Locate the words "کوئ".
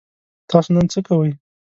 1.07-1.29